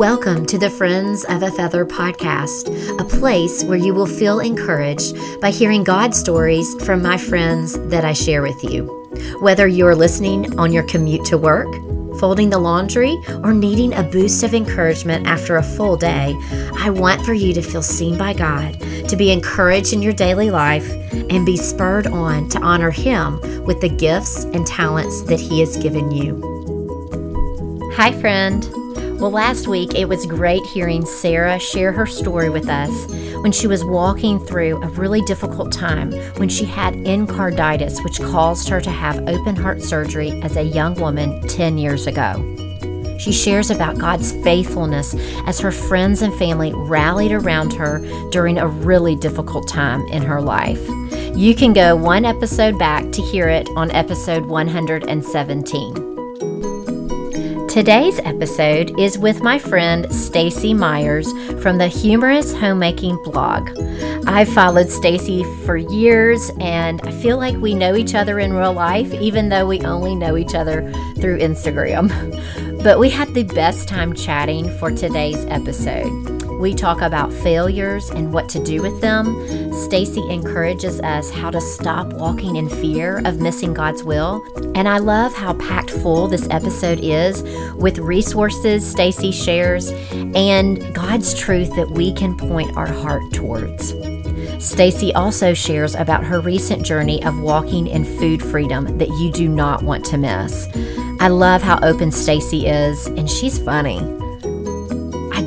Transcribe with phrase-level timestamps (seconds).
[0.00, 5.14] Welcome to the Friends of a Feather podcast, a place where you will feel encouraged
[5.42, 8.86] by hearing God stories from my friends that I share with you.
[9.42, 11.70] Whether you're listening on your commute to work,
[12.18, 16.34] folding the laundry, or needing a boost of encouragement after a full day,
[16.78, 20.50] I want for you to feel seen by God, to be encouraged in your daily
[20.50, 25.60] life, and be spurred on to honor Him with the gifts and talents that He
[25.60, 26.40] has given you.
[27.96, 28.79] Hi, friend.
[29.20, 33.06] Well, last week it was great hearing Sarah share her story with us
[33.42, 38.70] when she was walking through a really difficult time when she had endocarditis, which caused
[38.70, 42.32] her to have open heart surgery as a young woman 10 years ago.
[43.18, 45.14] She shares about God's faithfulness
[45.46, 47.98] as her friends and family rallied around her
[48.30, 50.80] during a really difficult time in her life.
[51.36, 56.09] You can go one episode back to hear it on episode 117.
[57.70, 61.30] Today's episode is with my friend Stacy Myers
[61.62, 63.70] from the Humorous Homemaking blog.
[64.26, 68.72] I've followed Stacy for years and I feel like we know each other in real
[68.72, 72.10] life even though we only know each other through Instagram.
[72.82, 76.08] But we had the best time chatting for today's episode.
[76.60, 79.72] We talk about failures and what to do with them.
[79.72, 84.44] Stacy encourages us how to stop walking in fear of missing God's will.
[84.74, 87.42] And I love how packed full this episode is
[87.76, 93.94] with resources Stacy shares and God's truth that we can point our heart towards.
[94.62, 99.48] Stacy also shares about her recent journey of walking in food freedom that you do
[99.48, 100.68] not want to miss.
[101.20, 104.19] I love how open Stacy is, and she's funny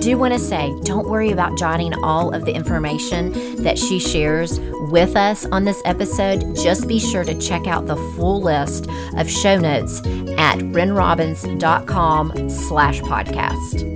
[0.04, 3.32] do want to say don't worry about jotting all of the information
[3.64, 4.60] that she shares
[4.92, 6.58] with us on this episode.
[6.58, 10.00] Just be sure to check out the full list of show notes
[10.38, 13.94] at renrobbins.com slash podcast.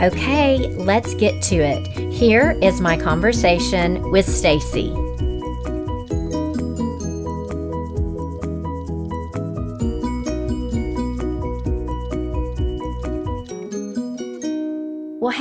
[0.00, 1.84] Okay, let's get to it.
[2.12, 5.01] Here is my conversation with Stacy.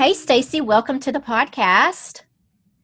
[0.02, 2.24] Hey, Stacy, welcome to the podcast.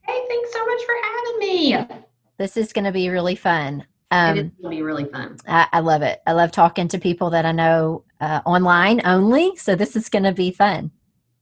[0.03, 1.97] Hey, thanks so much for having me.
[2.37, 3.83] This is going to be really fun.
[4.11, 5.35] Um, it is going to be really fun.
[5.47, 6.21] I, I, love it.
[6.27, 9.55] I love talking to people that I know uh, online only.
[9.55, 10.91] So this is going to be fun.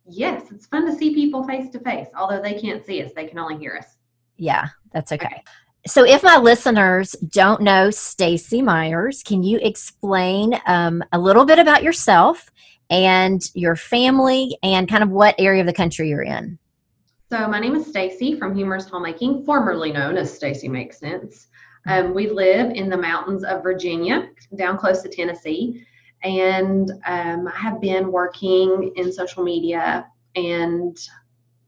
[0.08, 2.08] Yes, it's fun to see people face to face.
[2.18, 3.98] Although they can't see us, they can only hear us.
[4.38, 5.26] Yeah, that's okay.
[5.26, 5.44] okay.
[5.88, 11.60] So, if my listeners don't know Stacy Myers, can you explain um, a little bit
[11.60, 12.50] about yourself
[12.90, 16.58] and your family and kind of what area of the country you're in.
[17.32, 21.48] So my name is Stacy from Humorous Homemaking, formerly known as Stacy Makes Sense.
[21.88, 25.86] Um, we live in the mountains of Virginia, down close to Tennessee,
[26.24, 30.98] and um, I have been working in social media and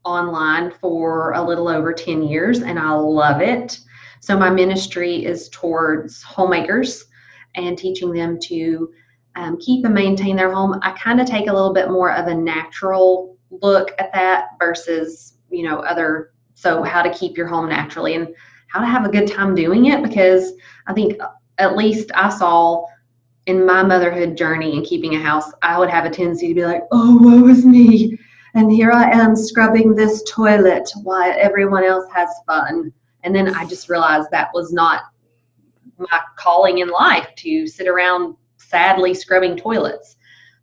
[0.04, 3.78] online for a little over 10 years, and I love it.
[4.20, 7.04] So my ministry is towards homemakers
[7.54, 8.92] and teaching them to
[9.38, 10.78] um, keep and maintain their home.
[10.82, 15.38] I kind of take a little bit more of a natural look at that versus,
[15.48, 16.32] you know, other.
[16.54, 18.34] So, how to keep your home naturally and
[18.66, 20.54] how to have a good time doing it because
[20.88, 21.20] I think
[21.58, 22.84] at least I saw
[23.46, 26.66] in my motherhood journey and keeping a house, I would have a tendency to be
[26.66, 28.18] like, oh, woe is me.
[28.54, 32.92] And here I am scrubbing this toilet while everyone else has fun.
[33.22, 35.02] And then I just realized that was not
[35.96, 38.36] my calling in life to sit around
[38.68, 40.16] sadly scrubbing toilets.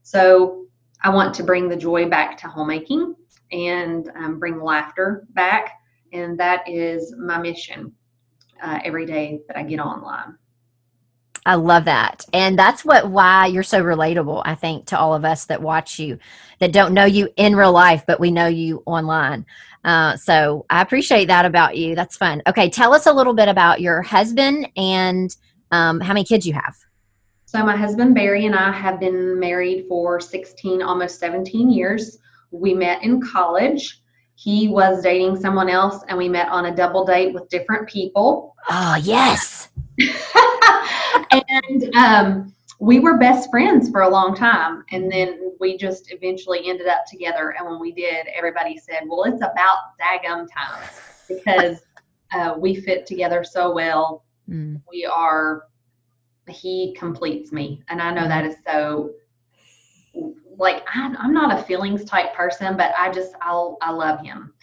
[0.04, 0.68] So
[1.04, 3.16] I want to bring the joy back to homemaking
[3.52, 5.74] and um, bring laughter back.
[6.14, 7.92] And that is my mission
[8.62, 10.38] uh, every day that I get online.
[11.48, 12.26] I love that.
[12.34, 16.00] And that's what why you're so relatable, I think, to all of us that watch
[16.00, 16.18] you,
[16.60, 19.46] that don't know you in real life, but we know you online.
[19.84, 21.94] Uh, so I appreciate that about you.
[21.94, 22.42] That's fun.
[22.48, 25.36] Okay, tell us a little bit about your husband and
[25.70, 26.76] um, how many kids you have.
[27.56, 32.18] So, my husband Barry and I have been married for 16, almost 17 years.
[32.52, 34.02] We met in college.
[34.34, 38.54] He was dating someone else, and we met on a double date with different people.
[38.70, 39.70] Oh, yes.
[41.32, 44.84] and um, we were best friends for a long time.
[44.92, 47.56] And then we just eventually ended up together.
[47.58, 50.84] And when we did, everybody said, Well, it's about daggum time
[51.30, 51.84] because
[52.34, 54.26] uh, we fit together so well.
[54.50, 54.82] Mm.
[54.92, 55.68] We are
[56.50, 58.62] he completes me and i know that mm-hmm.
[58.66, 59.12] so
[60.58, 64.54] like I, i'm not a feelings type person but i just i'll i love him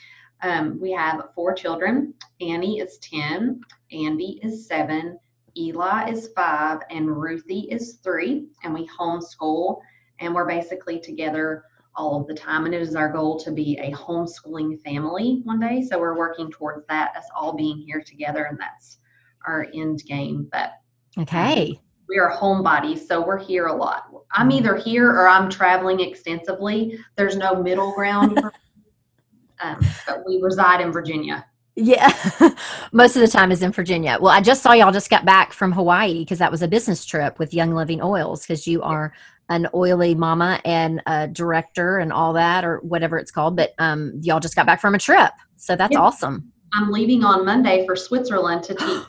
[0.42, 3.60] um, we have four children annie is 10
[3.92, 5.18] andy is 7
[5.56, 9.80] eli is 5 and ruthie is 3 and we homeschool
[10.18, 11.64] and we're basically together
[11.94, 12.64] all of the time.
[12.64, 15.82] And it is our goal to be a homeschooling family one day.
[15.82, 18.98] So we're working towards that, us all being here together, and that's
[19.46, 20.48] our end game.
[20.50, 20.72] But
[21.18, 21.78] okay.
[22.08, 24.08] We are homebodies, so we're here a lot.
[24.32, 26.98] I'm either here or I'm traveling extensively.
[27.16, 28.38] There's no middle ground.
[29.60, 31.46] um, but we reside in Virginia.
[31.74, 32.12] Yeah,
[32.92, 34.18] most of the time is in Virginia.
[34.20, 37.04] Well, I just saw y'all just got back from Hawaii because that was a business
[37.06, 39.14] trip with Young Living Oils because you are
[39.48, 43.56] an oily mama and a director and all that or whatever it's called.
[43.56, 46.52] But um, y'all just got back from a trip, so that's awesome.
[46.74, 49.04] I'm leaving on Monday for Switzerland to teach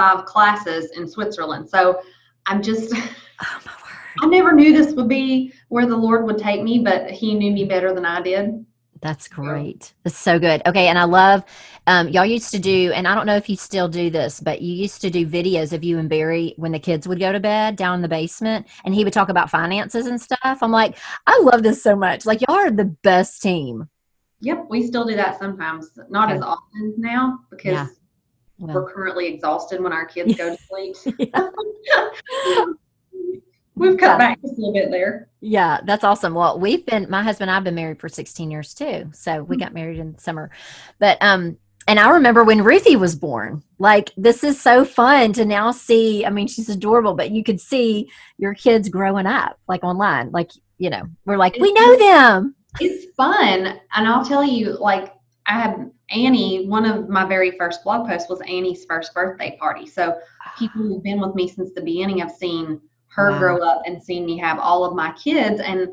[0.00, 1.68] five classes in Switzerland.
[1.68, 2.00] So
[2.46, 2.94] I'm just.
[2.94, 2.96] Oh
[3.66, 4.22] my word!
[4.22, 7.52] I never knew this would be where the Lord would take me, but He knew
[7.52, 8.64] me better than I did.
[9.02, 9.94] That's great.
[10.04, 10.60] That's so good.
[10.66, 11.42] Okay, and I love
[11.86, 14.60] um, y'all used to do, and I don't know if you still do this, but
[14.60, 17.40] you used to do videos of you and Barry when the kids would go to
[17.40, 20.58] bed down in the basement, and he would talk about finances and stuff.
[20.60, 22.26] I'm like, I love this so much.
[22.26, 23.88] Like y'all are the best team.
[24.42, 25.90] Yep, we still do that sometimes.
[26.08, 26.36] Not okay.
[26.36, 27.86] as often now because yeah.
[28.60, 30.96] We're currently exhausted when our kids go to sleep.
[33.80, 34.18] We've cut yeah.
[34.18, 35.30] back just a little bit there.
[35.40, 36.34] Yeah, that's awesome.
[36.34, 39.08] Well, we've been my husband and I've been married for 16 years too.
[39.14, 39.64] So we mm-hmm.
[39.64, 40.50] got married in summer.
[40.98, 41.56] But um
[41.88, 43.62] and I remember when Ruthie was born.
[43.78, 46.26] Like this is so fun to now see.
[46.26, 50.30] I mean, she's adorable, but you could see your kids growing up like online.
[50.30, 52.54] Like, you know, we're like, we know them.
[52.80, 53.80] It's fun.
[53.94, 55.14] And I'll tell you, like
[55.46, 59.86] I had Annie, one of my very first blog posts was Annie's first birthday party.
[59.86, 60.54] So ah.
[60.58, 63.38] people who've been with me since the beginning have seen her wow.
[63.38, 65.88] grow up and seen me have all of my kids and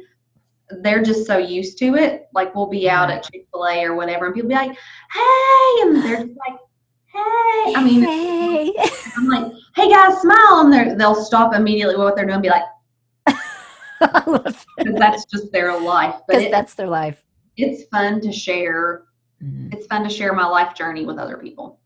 [0.82, 2.28] they're just so used to it.
[2.34, 4.72] Like we'll be out at Chick fil A or whatever, and people be like,
[5.12, 6.60] hey, and they're just like,
[7.06, 7.74] hey.
[7.76, 8.74] I mean, hey.
[9.18, 10.72] I'm like, hey guys, smile.
[10.72, 12.64] And they'll stop immediately what they're doing and be like,
[14.00, 16.16] because that's just their life.
[16.28, 17.24] Because that's their life.
[17.56, 19.04] It's fun to share.
[19.44, 19.74] Mm-hmm.
[19.74, 21.80] It's fun to share my life journey with other people.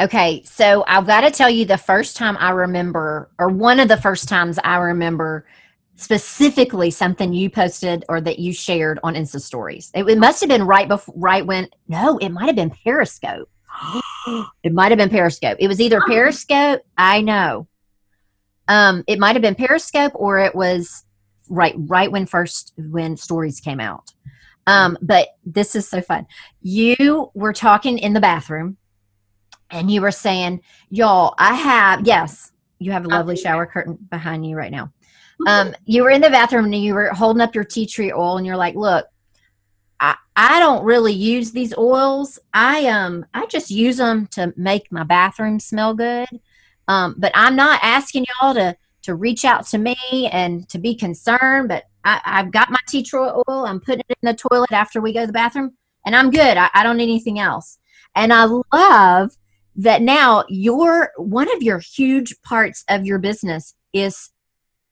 [0.00, 3.88] Okay, so I've got to tell you the first time I remember, or one of
[3.88, 5.44] the first times I remember
[5.96, 9.90] specifically something you posted or that you shared on Insta stories.
[9.94, 13.50] It, it must have been right before, right when, no, it might have been Periscope.
[14.62, 15.56] it might have been Periscope.
[15.58, 17.66] It was either Periscope, I know.
[18.68, 21.04] Um, it might have been Periscope or it was
[21.48, 24.12] right, right when first, when stories came out.
[24.68, 26.26] Um, but this is so fun.
[26.60, 28.76] You were talking in the bathroom
[29.70, 30.60] and you were saying,
[30.90, 34.92] y'all, I have, yes, you have a lovely shower curtain behind you right now.
[35.46, 38.36] Um, you were in the bathroom and you were holding up your tea tree oil
[38.36, 39.06] and you're like, look,
[40.00, 42.38] I, I don't really use these oils.
[42.52, 46.28] I um I just use them to make my bathroom smell good.
[46.88, 48.76] Um, but I'm not asking y'all to
[49.08, 49.96] to reach out to me
[50.30, 51.68] and to be concerned.
[51.68, 53.64] But I, I've got my tea tree oil.
[53.66, 55.72] I'm putting it in the toilet after we go to the bathroom,
[56.04, 56.58] and I'm good.
[56.58, 57.78] I, I don't need anything else.
[58.14, 59.36] And I love
[59.76, 64.30] that now your one of your huge parts of your business is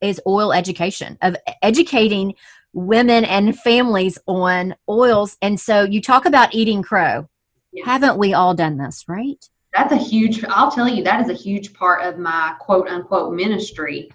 [0.01, 2.35] is oil education of educating
[2.73, 7.27] women and families on oils and so you talk about eating crow
[7.73, 7.85] yes.
[7.85, 11.35] haven't we all done this right that's a huge i'll tell you that is a
[11.35, 14.11] huge part of my quote unquote ministry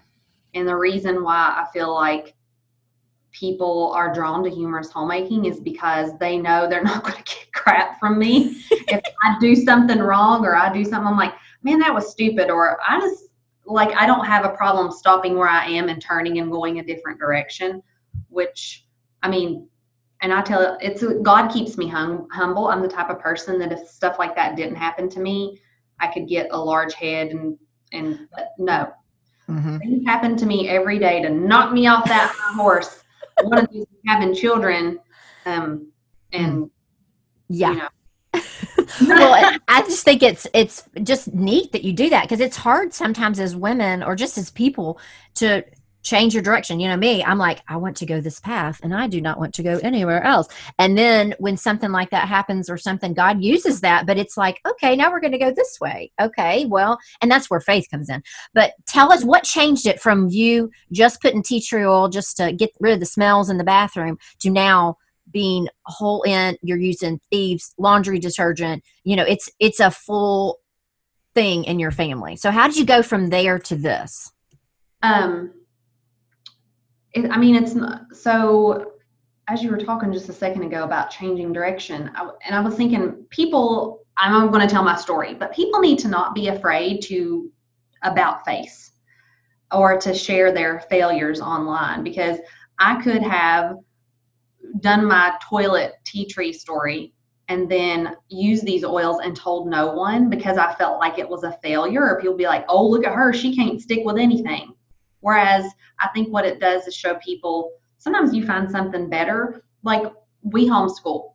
[0.54, 2.34] and the reason why i feel like
[3.32, 7.52] people are drawn to humorous homemaking is because they know they're not going to get
[7.52, 8.62] crap from me.
[8.70, 12.50] if I do something wrong or I do something, I'm like, man, that was stupid.
[12.50, 13.24] Or I just,
[13.64, 16.84] like, I don't have a problem stopping where I am and turning and going a
[16.84, 17.82] different direction,
[18.28, 18.86] which,
[19.22, 19.68] I mean,
[20.22, 22.68] and I tell it's God keeps me hum, humble.
[22.68, 25.60] I'm the type of person that if stuff like that didn't happen to me,
[26.00, 27.58] I could get a large head and
[27.92, 28.90] and no,
[29.48, 29.78] mm-hmm.
[29.78, 33.02] things happen to me every day to knock me off that horse
[33.42, 34.98] one of these having children
[35.46, 35.90] um
[36.32, 36.70] and
[37.48, 37.88] yeah you know.
[39.08, 42.92] well i just think it's it's just neat that you do that because it's hard
[42.92, 44.98] sometimes as women or just as people
[45.34, 45.62] to
[46.02, 46.80] change your direction.
[46.80, 49.38] You know, me, I'm like, I want to go this path and I do not
[49.38, 50.48] want to go anywhere else.
[50.78, 54.60] And then when something like that happens or something, God uses that, but it's like,
[54.66, 56.10] okay, now we're going to go this way.
[56.20, 58.22] Okay, well, and that's where faith comes in.
[58.54, 62.52] But tell us what changed it from you just putting tea tree oil just to
[62.52, 64.96] get rid of the smells in the bathroom to now
[65.30, 70.58] being whole in you're using thieves laundry detergent you know it's it's a full
[71.32, 74.32] thing in your family so how did you go from there to this
[75.02, 75.52] um
[77.14, 78.92] it, I mean, it's not, so
[79.48, 82.74] as you were talking just a second ago about changing direction, I, and I was
[82.74, 87.02] thinking people, I'm going to tell my story, but people need to not be afraid
[87.02, 87.50] to
[88.02, 88.92] about face
[89.72, 92.38] or to share their failures online because
[92.78, 93.76] I could have
[94.80, 97.12] done my toilet tea tree story
[97.48, 101.42] and then used these oils and told no one because I felt like it was
[101.42, 103.32] a failure or people be like, oh, look at her.
[103.32, 104.74] She can't stick with anything.
[105.22, 105.64] Whereas
[105.98, 109.64] I think what it does is show people sometimes you find something better.
[109.82, 110.12] Like
[110.42, 111.30] we homeschool.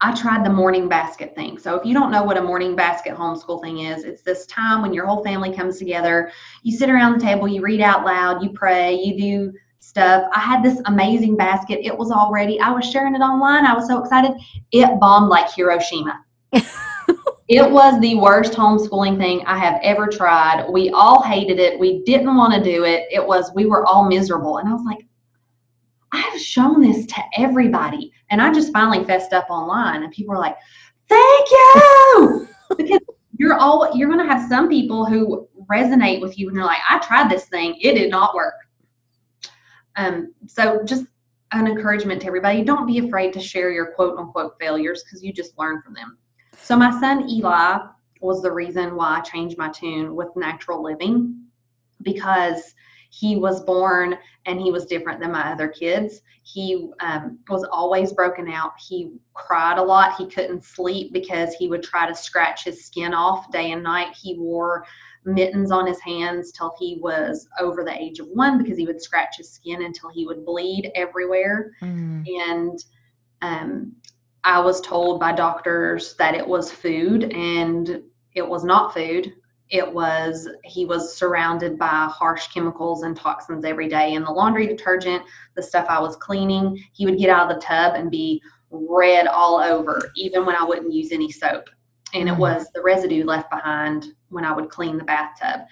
[0.00, 1.58] I tried the morning basket thing.
[1.58, 4.82] So if you don't know what a morning basket homeschool thing is, it's this time
[4.82, 6.30] when your whole family comes together.
[6.62, 10.28] You sit around the table, you read out loud, you pray, you do stuff.
[10.32, 11.84] I had this amazing basket.
[11.84, 12.60] It was all ready.
[12.60, 13.66] I was sharing it online.
[13.66, 14.32] I was so excited.
[14.70, 16.24] It bombed like Hiroshima.
[17.48, 20.68] it was the worst homeschooling thing I have ever tried.
[20.70, 21.78] We all hated it.
[21.78, 23.06] We didn't want to do it.
[23.10, 24.58] It was, we were all miserable.
[24.58, 25.06] And I was like,
[26.12, 28.12] I've shown this to everybody.
[28.30, 30.56] And I just finally fessed up online and people were like,
[31.08, 32.48] thank you.
[32.76, 33.00] because
[33.38, 36.80] you're all, you're going to have some people who resonate with you and you're like,
[36.88, 37.76] I tried this thing.
[37.80, 38.54] It did not work.
[39.96, 41.06] Um, so just
[41.52, 45.32] an encouragement to everybody don't be afraid to share your quote unquote failures because you
[45.32, 46.18] just learn from them.
[46.68, 47.78] So, my son Eli
[48.20, 51.46] was the reason why I changed my tune with natural living
[52.02, 52.74] because
[53.08, 56.20] he was born and he was different than my other kids.
[56.42, 58.72] He um, was always broken out.
[58.86, 60.18] He cried a lot.
[60.18, 64.14] He couldn't sleep because he would try to scratch his skin off day and night.
[64.14, 64.84] He wore
[65.24, 69.00] mittens on his hands till he was over the age of one because he would
[69.00, 71.72] scratch his skin until he would bleed everywhere.
[71.80, 72.26] Mm.
[72.50, 72.84] And
[73.40, 73.96] um,
[74.44, 78.02] I was told by doctors that it was food, and
[78.34, 79.32] it was not food.
[79.70, 84.14] It was, he was surrounded by harsh chemicals and toxins every day.
[84.14, 85.22] And the laundry detergent,
[85.56, 88.40] the stuff I was cleaning, he would get out of the tub and be
[88.70, 91.68] red all over, even when I wouldn't use any soap
[92.14, 92.40] and it mm-hmm.
[92.40, 95.66] was the residue left behind when I would clean the bathtub.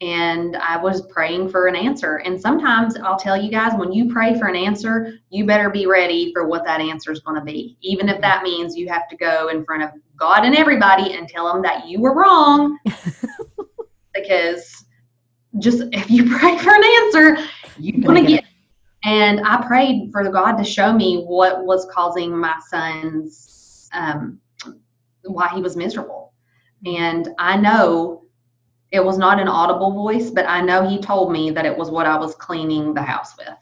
[0.00, 2.16] And I was praying for an answer.
[2.16, 5.86] And sometimes I'll tell you guys, when you pray for an answer, you better be
[5.86, 7.76] ready for what that answer is going to be.
[7.82, 11.28] Even if that means you have to go in front of God and everybody and
[11.28, 12.78] tell them that you were wrong.
[14.14, 14.86] because
[15.58, 18.50] just if you pray for an answer, you're going to get it.
[19.04, 24.40] And I prayed for God to show me what was causing my son's um,
[25.24, 26.32] why he was miserable.
[26.84, 28.19] And I know
[28.92, 31.90] it was not an audible voice, but I know he told me that it was
[31.90, 33.54] what I was cleaning the house with.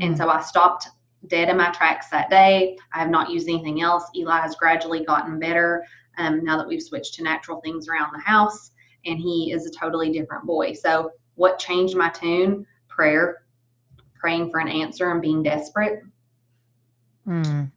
[0.00, 0.88] And so I stopped
[1.26, 2.78] dead in my tracks that day.
[2.94, 4.04] I have not used anything else.
[4.16, 5.84] Eli has gradually gotten better
[6.16, 8.72] um, now that we've switched to natural things around the house,
[9.04, 10.72] and he is a totally different boy.
[10.72, 12.66] So, what changed my tune?
[12.88, 13.44] Prayer,
[14.14, 16.02] praying for an answer and being desperate.
[17.26, 17.70] Mm.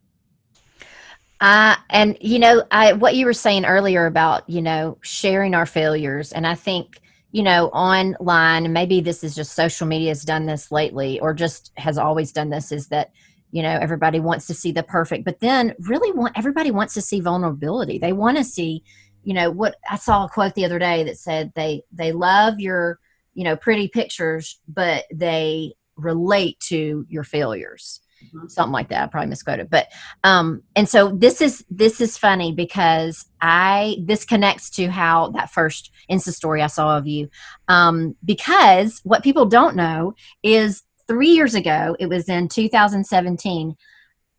[1.43, 6.31] And you know, I what you were saying earlier about you know sharing our failures,
[6.31, 10.71] and I think you know online, maybe this is just social media has done this
[10.71, 13.11] lately, or just has always done this, is that
[13.51, 17.01] you know everybody wants to see the perfect, but then really want everybody wants to
[17.01, 17.97] see vulnerability.
[17.97, 18.83] They want to see,
[19.23, 22.59] you know, what I saw a quote the other day that said they they love
[22.59, 22.99] your
[23.33, 28.01] you know pretty pictures, but they relate to your failures.
[28.47, 29.03] Something like that.
[29.03, 29.87] I probably misquoted, but
[30.23, 35.51] um, and so this is this is funny because I this connects to how that
[35.51, 37.29] first Insta story I saw of you,
[37.67, 43.75] um, because what people don't know is three years ago, it was in 2017.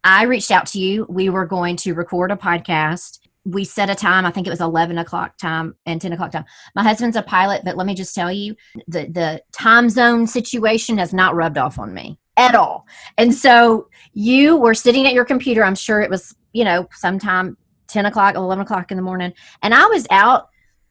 [0.06, 1.06] I reached out to you.
[1.08, 4.60] We were going to record a podcast we set a time i think it was
[4.60, 8.14] 11 o'clock time and 10 o'clock time my husband's a pilot but let me just
[8.14, 8.56] tell you
[8.88, 12.86] the the time zone situation has not rubbed off on me at all.
[13.18, 15.64] And so you were sitting at your computer.
[15.64, 17.56] I'm sure it was, you know, sometime
[17.88, 19.32] 10 o'clock, 11 o'clock in the morning.
[19.62, 20.48] And I was out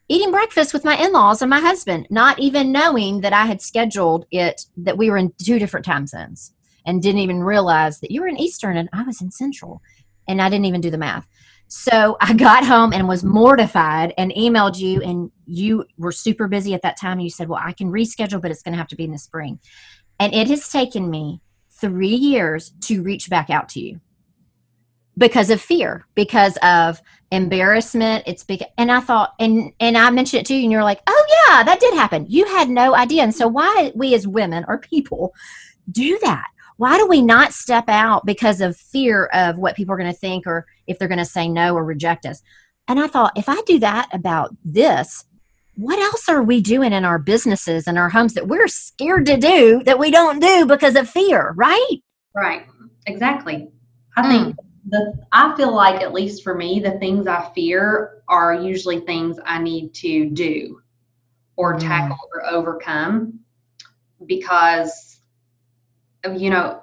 [0.09, 3.61] eating breakfast with my in laws and my husband, not even knowing that I had
[3.61, 6.53] scheduled it, that we were in two different time zones
[6.85, 9.81] and didn't even realize that you were in Eastern and I was in Central.
[10.27, 11.27] And I didn't even do the math.
[11.67, 16.75] So I got home and was mortified and emailed you, and you were super busy
[16.75, 17.13] at that time.
[17.13, 19.11] And you said, Well, I can reschedule, but it's going to have to be in
[19.11, 19.59] the spring.
[20.19, 23.99] And it has taken me three years to reach back out to you
[25.17, 27.01] because of fear, because of
[27.31, 28.23] embarrassment.
[28.25, 28.63] It's big.
[28.77, 31.63] And I thought, and, and I mentioned it to you and you're like, oh yeah,
[31.63, 32.25] that did happen.
[32.29, 33.23] You had no idea.
[33.23, 35.33] And so why we as women or people
[35.91, 36.45] do that?
[36.77, 40.17] Why do we not step out because of fear of what people are going to
[40.17, 42.41] think or if they're going to say no or reject us?
[42.87, 45.25] And I thought, if I do that about this,
[45.75, 49.37] what else are we doing in our businesses and our homes that we're scared to
[49.37, 51.97] do that we don't do because of fear, right?
[52.35, 52.67] Right.
[53.07, 53.69] Exactly.
[54.15, 54.29] I mm.
[54.29, 54.57] think
[54.89, 59.37] the I feel like at least for me, the things I fear are usually things
[59.45, 60.79] I need to do
[61.55, 61.79] or mm.
[61.79, 63.39] tackle or overcome
[64.25, 65.21] because
[66.37, 66.81] you know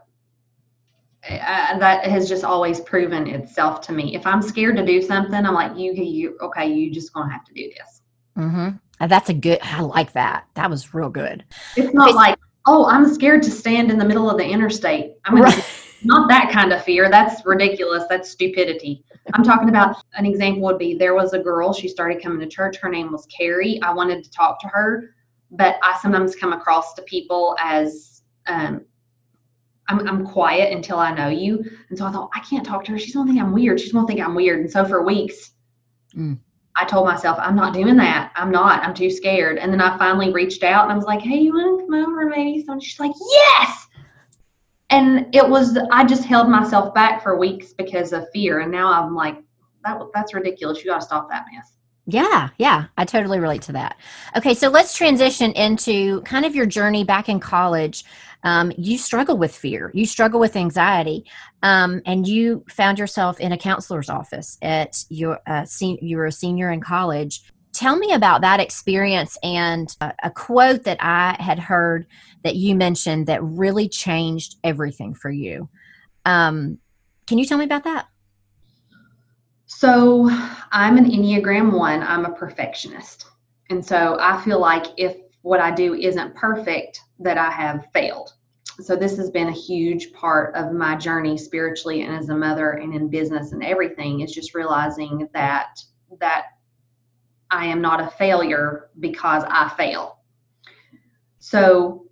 [1.28, 4.14] uh, that has just always proven itself to me.
[4.14, 7.44] If I'm scared to do something, I'm like, you, you, okay, you just gonna have
[7.44, 7.99] to do this.
[8.36, 8.76] Mm-hmm.
[9.00, 9.58] Uh, that's a good.
[9.62, 10.46] I like that.
[10.54, 11.44] That was real good.
[11.76, 15.14] It's not like, oh, I'm scared to stand in the middle of the interstate.
[15.24, 15.64] I'm right.
[16.04, 17.10] not that kind of fear.
[17.10, 18.04] That's ridiculous.
[18.08, 19.04] That's stupidity.
[19.34, 21.72] I'm talking about an example would be there was a girl.
[21.72, 22.76] She started coming to church.
[22.78, 23.80] Her name was Carrie.
[23.82, 25.14] I wanted to talk to her,
[25.50, 28.84] but I sometimes come across to people as um,
[29.88, 31.64] I'm, I'm quiet until I know you.
[31.88, 32.98] And so I thought, I can't talk to her.
[32.98, 33.80] She's going to think I'm weird.
[33.80, 34.60] She's going to think I'm weird.
[34.60, 35.52] And so for weeks,
[36.14, 36.38] mm.
[36.80, 38.32] I told myself, I'm not doing that.
[38.34, 38.82] I'm not.
[38.82, 39.58] I'm too scared.
[39.58, 41.94] And then I finally reached out and I was like, hey, you want to come
[41.94, 42.64] over maybe?
[42.64, 43.86] So she's like, yes.
[44.88, 48.60] And it was, I just held myself back for weeks because of fear.
[48.60, 49.36] And now I'm like,
[49.84, 50.82] that, that's ridiculous.
[50.82, 51.76] You got to stop that mess.
[52.10, 53.96] Yeah, yeah, I totally relate to that.
[54.36, 58.04] Okay, so let's transition into kind of your journey back in college.
[58.42, 61.24] Um, you struggle with fear, you struggle with anxiety,
[61.62, 66.32] um, and you found yourself in a counselor's office at your uh, you were a
[66.32, 67.42] senior in college.
[67.72, 72.06] Tell me about that experience and uh, a quote that I had heard
[72.42, 75.68] that you mentioned that really changed everything for you.
[76.24, 76.78] Um,
[77.28, 78.06] can you tell me about that?
[79.80, 80.28] So,
[80.72, 83.24] I'm an Enneagram 1, I'm a perfectionist.
[83.70, 88.34] And so I feel like if what I do isn't perfect, that I have failed.
[88.80, 92.72] So this has been a huge part of my journey spiritually and as a mother
[92.72, 95.82] and in business and everything is just realizing that
[96.20, 96.48] that
[97.50, 100.18] I am not a failure because I fail.
[101.38, 102.06] So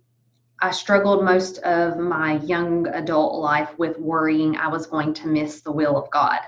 [0.59, 5.61] I struggled most of my young adult life with worrying I was going to miss
[5.61, 6.39] the will of God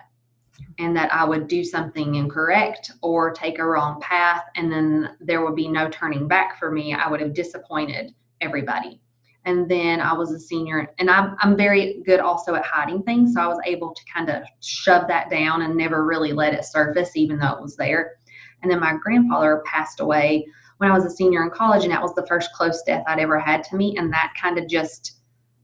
[0.79, 5.43] and that I would do something incorrect or take a wrong path, and then there
[5.45, 6.93] would be no turning back for me.
[6.93, 8.99] I would have disappointed everybody.
[9.45, 13.33] And then I was a senior, and I'm, I'm very good also at hiding things.
[13.33, 16.63] So I was able to kind of shove that down and never really let it
[16.63, 18.17] surface, even though it was there.
[18.61, 20.45] And then my grandfather passed away
[20.77, 23.19] when I was a senior in college, and that was the first close death I'd
[23.19, 23.97] ever had to me.
[23.97, 25.19] And that kind of just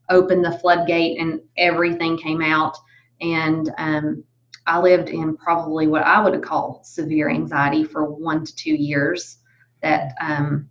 [0.09, 2.75] opened the floodgate, and everything came out.
[3.21, 4.23] And um,
[4.67, 9.37] I lived in probably what I would call severe anxiety for one to two years.
[9.81, 10.69] That um,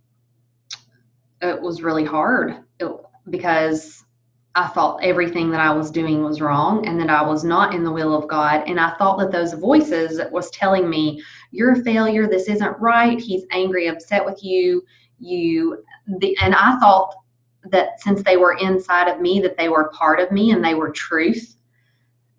[1.41, 2.91] it was really hard it,
[3.29, 4.03] because
[4.55, 7.83] I thought everything that I was doing was wrong and that I was not in
[7.83, 8.63] the will of God.
[8.67, 12.79] And I thought that those voices that was telling me, you're a failure, this isn't
[12.79, 14.83] right, he's angry, upset with you,
[15.19, 15.83] you
[16.19, 17.13] the, and I thought
[17.65, 20.73] that since they were inside of me, that they were part of me and they
[20.73, 21.56] were truth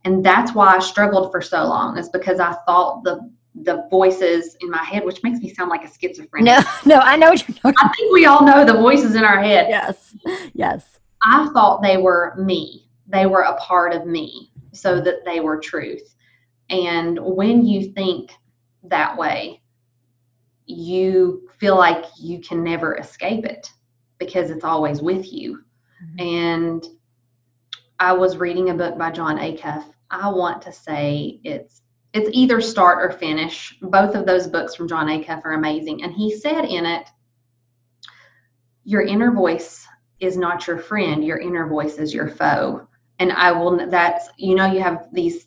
[0.04, 3.30] and that's why I struggled for so long is because I thought the
[3.62, 6.46] the voices in my head, which makes me sound like a schizophrenic.
[6.46, 6.61] No,
[6.96, 7.74] no, I know what you're talking.
[7.78, 9.66] I think we all know the voices in our head.
[9.68, 10.14] Yes,
[10.54, 11.00] yes.
[11.22, 12.88] I thought they were me.
[13.08, 16.14] They were a part of me, so that they were truth.
[16.70, 18.30] And when you think
[18.84, 19.62] that way,
[20.66, 23.72] you feel like you can never escape it
[24.18, 25.62] because it's always with you.
[26.02, 26.26] Mm-hmm.
[26.26, 26.87] And
[28.00, 29.84] I was reading a book by Jon Acuff.
[30.11, 31.82] I want to say it's
[32.14, 33.76] it's either start or finish.
[33.82, 36.02] Both of those books from Jon Acuff are amazing.
[36.02, 37.06] And he said in it,
[38.84, 39.87] your inner voice
[40.20, 42.88] is not your friend, your inner voice is your foe.
[43.18, 45.46] And I will that's you know you have these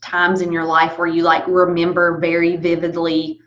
[0.00, 3.40] times in your life where you like remember very vividly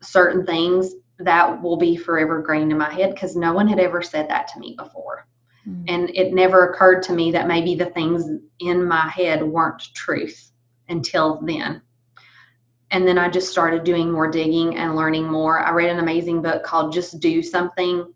[0.00, 4.02] certain things that will be forever grained in my head because no one had ever
[4.02, 5.28] said that to me before.
[5.68, 5.84] Mm.
[5.88, 8.24] And it never occurred to me that maybe the things
[8.58, 10.52] in my head weren't truth
[10.88, 11.82] until then.
[12.90, 15.60] And then I just started doing more digging and learning more.
[15.60, 18.12] I read an amazing book called Just Do Something.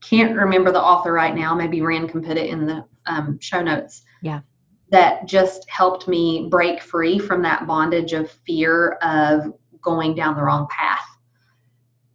[0.00, 1.54] Can't remember the author right now.
[1.54, 4.02] Maybe Rand can put it in the um, show notes.
[4.22, 4.40] Yeah.
[4.90, 10.42] That just helped me break free from that bondage of fear of going down the
[10.42, 11.04] wrong path.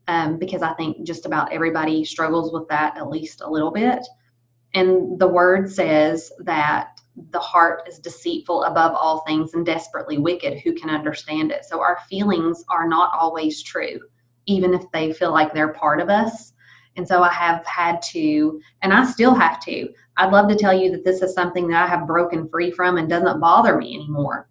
[0.07, 3.99] Um, because I think just about everybody struggles with that at least a little bit.
[4.73, 10.59] And the word says that the heart is deceitful above all things and desperately wicked.
[10.59, 11.65] Who can understand it?
[11.65, 13.99] So our feelings are not always true,
[14.47, 16.53] even if they feel like they're part of us.
[16.95, 19.89] And so I have had to, and I still have to.
[20.17, 22.97] I'd love to tell you that this is something that I have broken free from
[22.97, 24.47] and doesn't bother me anymore.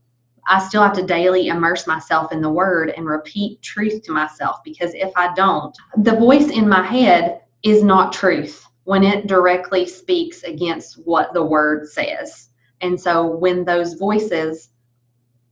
[0.48, 4.56] I still have to daily immerse myself in the word and repeat truth to myself
[4.64, 9.86] because if I don't, the voice in my head is not truth when it directly
[9.86, 12.48] speaks against what the word says.
[12.80, 14.70] And so when those voices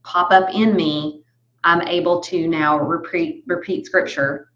[0.03, 1.23] pop up in me,
[1.63, 4.51] I'm able to now repeat repeat scripture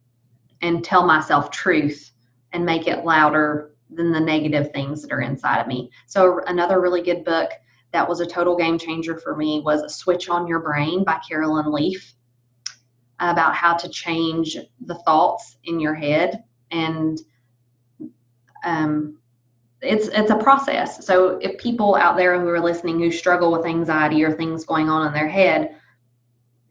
[0.62, 2.12] and tell myself truth
[2.52, 5.92] and make it louder than the negative things that are inside of me.
[6.08, 7.52] So another really good book
[7.92, 11.72] that was a total game changer for me was Switch on Your Brain by Caroline
[11.72, 12.14] Leaf
[13.20, 17.20] about how to change the thoughts in your head and
[18.66, 19.18] um,
[19.82, 21.06] it's it's a process.
[21.06, 24.90] So if people out there who are listening who struggle with anxiety or things going
[24.90, 25.76] on in their head,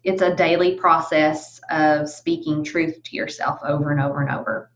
[0.03, 4.71] it's a daily process of speaking truth to yourself over and over and over.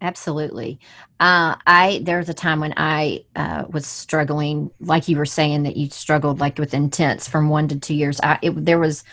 [0.00, 0.78] Absolutely.
[1.20, 5.62] Uh, I there was a time when I uh, was struggling, like you were saying
[5.62, 8.20] that you struggled like with intense from one to two years.
[8.22, 9.04] I it, there was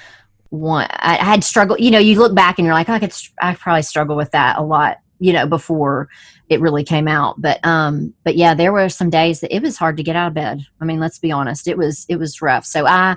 [0.49, 1.79] one I, I had struggled.
[1.79, 4.31] You know, you look back and you're like, oh, I could I probably struggle with
[4.31, 4.99] that a lot.
[5.23, 6.09] You know, before
[6.49, 7.41] it really came out.
[7.41, 10.27] But um, but yeah, there were some days that it was hard to get out
[10.27, 10.61] of bed.
[10.81, 12.65] I mean, let's be honest, it was it was rough.
[12.65, 13.15] So I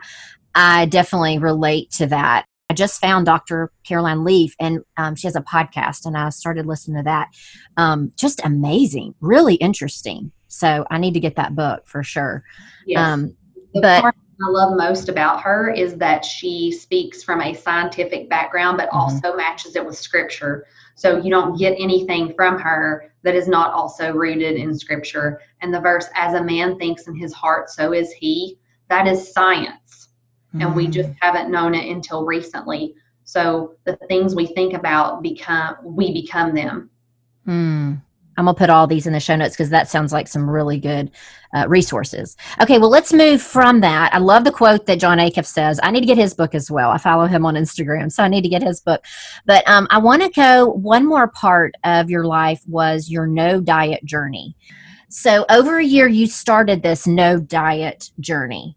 [0.55, 2.47] I definitely relate to that.
[2.69, 3.71] I just found Dr.
[3.85, 7.29] Caroline Leaf, and um, she has a podcast, and I started listening to that.
[7.77, 10.33] Um, just amazing, really interesting.
[10.49, 12.42] So I need to get that book for sure.
[12.87, 13.01] Yes.
[13.01, 13.37] Um,
[13.75, 18.88] but I love most about her is that she speaks from a scientific background, but
[18.88, 18.99] mm-hmm.
[18.99, 20.66] also matches it with scripture.
[20.97, 25.41] So you don't get anything from her that is not also rooted in scripture.
[25.61, 29.33] And the verse, as a man thinks in his heart, so is he, that is
[29.33, 30.09] science.
[30.49, 30.63] Mm-hmm.
[30.63, 31.17] And we just mm.
[31.21, 32.95] haven't known it until recently.
[33.25, 36.91] So the things we think about become, we become them.
[37.47, 38.01] Mm.
[38.37, 40.79] I'm gonna put all these in the show notes because that sounds like some really
[40.79, 41.11] good
[41.55, 42.37] uh, resources.
[42.61, 44.14] Okay, well, let's move from that.
[44.14, 45.81] I love the quote that Jon Acuff says.
[45.83, 46.90] I need to get his book as well.
[46.90, 49.05] I follow him on Instagram, so I need to get his book.
[49.46, 50.66] But um, I want to go.
[50.66, 54.57] One more part of your life was your no diet journey.
[55.09, 58.77] So over a year, you started this no diet journey,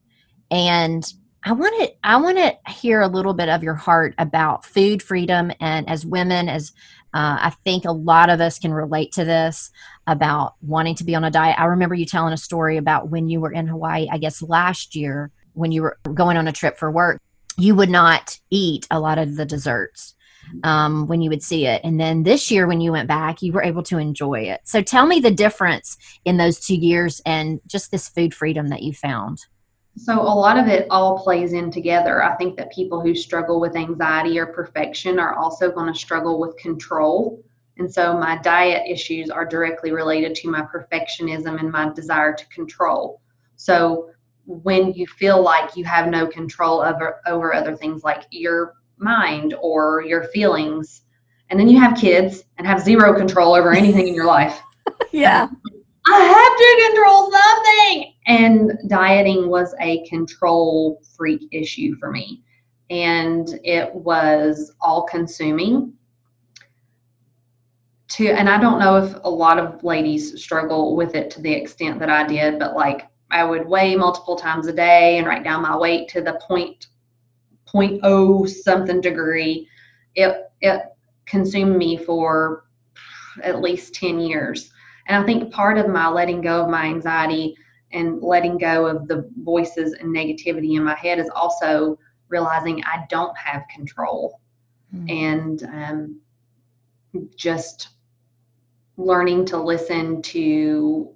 [0.52, 1.04] and
[1.43, 5.02] I want to I want to hear a little bit of your heart about food
[5.02, 6.74] freedom and as women as
[7.13, 9.72] uh, I think a lot of us can relate to this
[10.08, 11.60] about wanting to be on a diet.
[11.60, 14.95] I remember you telling a story about when you were in Hawaii, I guess last
[14.95, 17.19] year, when you were going on a trip for work,
[17.58, 20.15] you would not eat a lot of the desserts
[20.63, 21.82] um, when you would see it.
[21.84, 24.62] And then this year, when you went back, you were able to enjoy it.
[24.63, 28.84] So tell me the difference in those two years and just this food freedom that
[28.84, 29.45] you found.
[29.97, 32.23] So, a lot of it all plays in together.
[32.23, 36.39] I think that people who struggle with anxiety or perfection are also going to struggle
[36.39, 37.43] with control.
[37.78, 42.47] And so, my diet issues are directly related to my perfectionism and my desire to
[42.47, 43.21] control.
[43.56, 44.10] So,
[44.45, 49.54] when you feel like you have no control over, over other things like your mind
[49.62, 51.04] or your feelings,
[51.49, 54.62] and then you have kids and have zero control over anything in your life.
[55.12, 55.47] yeah.
[56.08, 58.13] I have to control something.
[58.30, 62.44] And dieting was a control freak issue for me.
[62.92, 65.94] And it was all consuming.
[68.10, 71.52] To, and I don't know if a lot of ladies struggle with it to the
[71.52, 75.44] extent that I did, but like I would weigh multiple times a day and write
[75.44, 76.88] down my weight to the point
[77.65, 79.68] point oh something degree.
[80.13, 80.82] It it
[81.26, 82.65] consumed me for
[83.44, 84.72] at least 10 years
[85.08, 87.56] and I think part of my letting go of my anxiety
[87.91, 91.97] and letting go of the voices and negativity in my head is also
[92.28, 94.39] realizing I don't have control
[94.93, 95.10] mm-hmm.
[95.10, 96.21] and um,
[97.36, 97.89] just
[98.97, 101.15] learning to listen to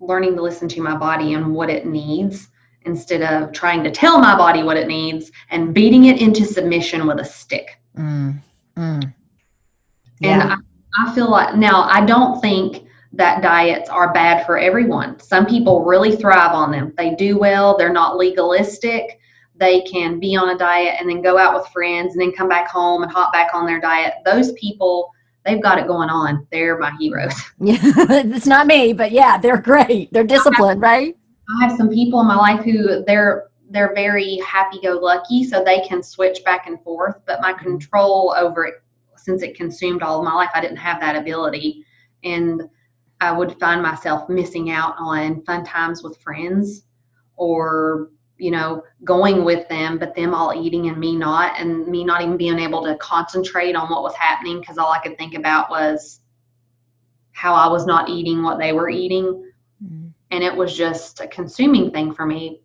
[0.00, 2.48] learning to listen to my body and what it needs
[2.82, 7.06] instead of trying to tell my body what it needs and beating it into submission
[7.06, 7.80] with a stick.
[7.96, 8.40] Mm,
[8.76, 9.14] mm.
[10.20, 10.30] Yeah.
[10.30, 10.56] And I,
[11.04, 15.18] I feel like now I don't think that diets are bad for everyone.
[15.20, 16.92] Some people really thrive on them.
[16.96, 19.18] They do well, they're not legalistic.
[19.56, 22.48] They can be on a diet and then go out with friends and then come
[22.48, 24.14] back home and hop back on their diet.
[24.24, 25.10] Those people,
[25.44, 26.46] they've got it going on.
[26.52, 27.34] They're my heroes.
[27.58, 30.12] Yeah, it's not me, but yeah, they're great.
[30.12, 31.16] They're disciplined, I have, right?
[31.60, 36.02] I have some people in my life who they're they're very happy-go-lucky, so they can
[36.02, 37.16] switch back and forth.
[37.26, 38.74] But my control over it,
[39.16, 41.84] since it consumed all of my life, I didn't have that ability.
[42.24, 42.62] And
[43.20, 46.84] I would find myself missing out on fun times with friends
[47.36, 52.04] or, you know, going with them, but them all eating and me not, and me
[52.04, 55.34] not even being able to concentrate on what was happening because all I could think
[55.34, 56.20] about was
[57.32, 59.50] how I was not eating what they were eating.
[59.84, 60.08] Mm-hmm.
[60.30, 62.62] And it was just a consuming thing for me,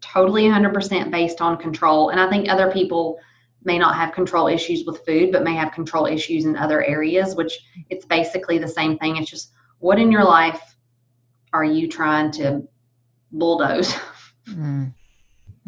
[0.00, 2.10] totally 100% based on control.
[2.10, 3.18] And I think other people
[3.64, 7.34] may not have control issues with food, but may have control issues in other areas,
[7.34, 7.58] which
[7.90, 9.16] it's basically the same thing.
[9.16, 10.76] It's just what in your life
[11.52, 12.62] are you trying to
[13.32, 13.94] bulldoze?
[14.48, 14.94] Mm.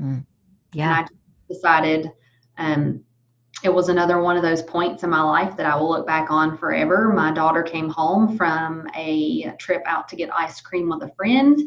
[0.01, 0.25] Mm.
[0.73, 1.01] Yeah.
[1.01, 2.11] And I decided
[2.57, 3.05] um,
[3.63, 6.31] it was another one of those points in my life that I will look back
[6.31, 7.13] on forever.
[7.15, 11.61] My daughter came home from a trip out to get ice cream with a friend,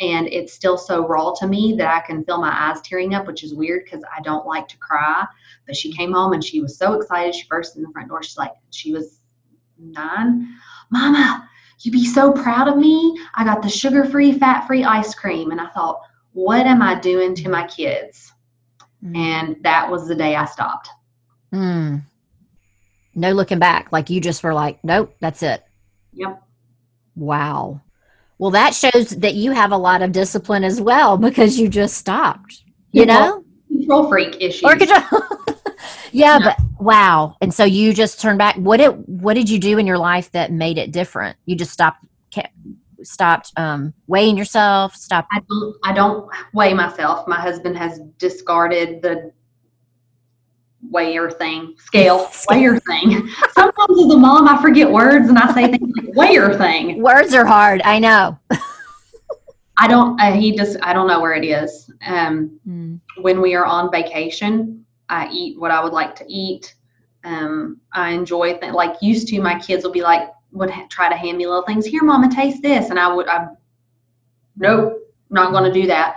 [0.00, 3.26] and it's still so raw to me that I can feel my eyes tearing up,
[3.26, 5.24] which is weird because I don't like to cry.
[5.66, 7.34] But she came home and she was so excited.
[7.34, 8.22] She burst in the front door.
[8.22, 9.20] She's like, she was
[9.78, 10.48] nine.
[10.90, 11.48] Mama,
[11.80, 13.18] you'd be so proud of me.
[13.34, 15.50] I got the sugar free, fat free ice cream.
[15.50, 16.00] And I thought,
[16.32, 18.32] what am I doing to my kids?
[19.04, 19.16] Mm.
[19.16, 20.88] And that was the day I stopped.
[21.52, 22.02] Mm.
[23.14, 23.92] No looking back.
[23.92, 25.64] Like you just were like, nope, that's it.
[26.12, 26.42] Yep.
[27.16, 27.80] Wow.
[28.38, 31.96] Well, that shows that you have a lot of discipline as well because you just
[31.96, 32.62] stopped.
[32.92, 34.66] You know, control freak issue.
[36.12, 37.36] Yeah, but wow.
[37.40, 38.56] And so you just turned back.
[38.56, 41.36] What did what did you do in your life that made it different?
[41.46, 42.52] You just stopped kept,
[43.02, 44.94] stopped um, weighing yourself.
[44.94, 45.28] Stopped.
[45.32, 45.76] I don't.
[45.84, 47.26] I don't weigh myself.
[47.26, 49.32] My husband has discarded the
[50.90, 53.28] weigher thing, scale, weigher thing.
[53.52, 57.02] Sometimes as a mom, I forget words and I say things like weigher thing.
[57.02, 57.82] Words are hard.
[57.84, 58.38] I know.
[59.80, 60.20] I don't.
[60.20, 60.76] Uh, he just.
[60.82, 61.90] I don't know where it is.
[62.06, 63.00] Um, mm.
[63.20, 66.74] When we are on vacation, I eat what I would like to eat.
[67.24, 69.40] Um, I enjoy th- like used to.
[69.40, 71.84] My kids will be like would ha- try to hand me little things.
[71.84, 73.28] Here, mama, taste this, and I would.
[73.28, 73.48] I
[74.56, 74.94] nope,
[75.30, 76.16] not going to do that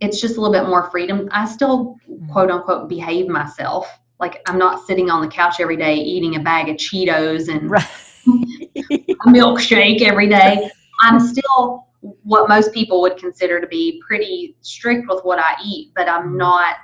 [0.00, 1.28] it's just a little bit more freedom.
[1.30, 2.30] I still mm-hmm.
[2.32, 3.98] quote unquote behave myself.
[4.18, 7.70] Like I'm not sitting on the couch every day eating a bag of Cheetos and
[7.70, 7.86] right.
[8.26, 10.70] a milkshake every day.
[11.02, 11.86] I'm still
[12.22, 16.28] what most people would consider to be pretty strict with what I eat, but I'm
[16.28, 16.38] mm-hmm.
[16.38, 16.76] not,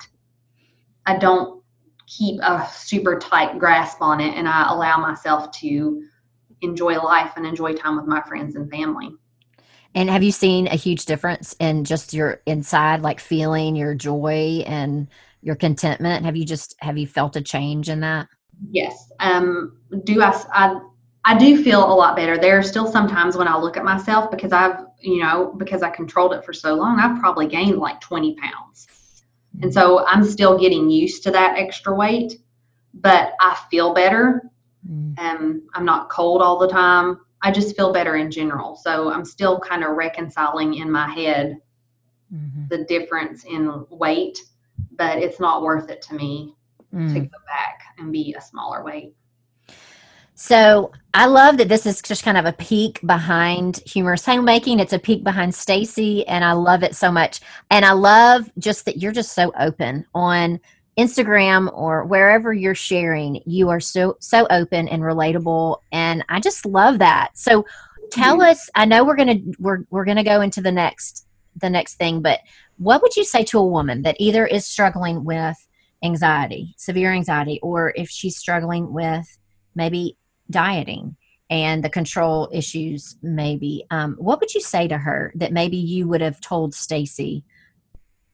[1.06, 1.62] I don't
[2.06, 6.02] keep a super tight grasp on it and I allow myself to
[6.62, 9.10] enjoy life and enjoy time with my friends and family.
[9.94, 14.62] And have you seen a huge difference in just your inside, like feeling your joy
[14.66, 15.08] and
[15.42, 16.24] your contentment?
[16.24, 18.28] Have you just have you felt a change in that?
[18.70, 19.10] Yes.
[19.20, 20.80] Um, do I, I
[21.24, 22.38] I do feel a lot better.
[22.38, 25.82] There are still some times when I look at myself because I've, you know, because
[25.82, 28.86] I controlled it for so long, I've probably gained like 20 pounds.
[29.62, 32.34] And so I'm still getting used to that extra weight,
[32.94, 34.42] but I feel better.
[34.88, 35.18] Mm.
[35.18, 37.20] Um, I'm not cold all the time.
[37.42, 38.76] I just feel better in general.
[38.76, 41.58] So I'm still kind of reconciling in my head
[42.32, 42.66] mm-hmm.
[42.68, 44.38] the difference in weight,
[44.92, 46.54] but it's not worth it to me
[46.94, 47.12] mm.
[47.12, 49.14] to go back and be a smaller weight.
[50.38, 54.80] So I love that this is just kind of a peek behind humorous homemaking.
[54.80, 57.40] It's a peek behind Stacy, and I love it so much.
[57.70, 60.60] And I love just that you're just so open on
[60.98, 66.64] Instagram or wherever you're sharing, you are so so open and relatable and I just
[66.66, 67.30] love that.
[67.34, 67.64] So
[68.10, 71.94] tell us, I know we're to we're we're to go into the next the next
[71.94, 72.40] thing, but
[72.76, 75.56] what would you say to a woman that either is struggling with
[76.02, 79.38] anxiety, severe anxiety or if she's struggling with
[79.74, 80.16] maybe
[80.50, 81.16] dieting
[81.48, 86.08] and the control issues maybe um, what would you say to her that maybe you
[86.08, 87.44] would have told stacy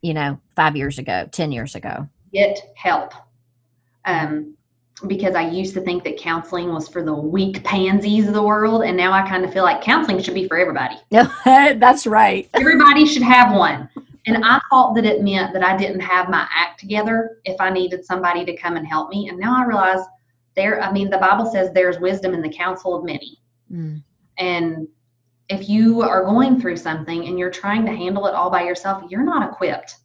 [0.01, 3.13] you know five years ago ten years ago get help.
[4.05, 4.55] Um,
[5.07, 8.83] because I used to think that counseling was for the weak pansies of the world,
[8.83, 10.97] and now I kind of feel like counseling should be for everybody.
[11.45, 12.49] That's right.
[12.55, 13.89] Everybody should have one.
[14.27, 17.71] And I thought that it meant that I didn't have my act together if I
[17.71, 19.29] needed somebody to come and help me.
[19.29, 20.05] And now I realize
[20.55, 23.41] there, I mean, the Bible says there's wisdom in the counsel of many.
[23.73, 24.03] Mm.
[24.39, 24.89] And
[25.49, 29.05] if you are going through something and you're trying to handle it all by yourself,
[29.11, 29.97] you're not equipped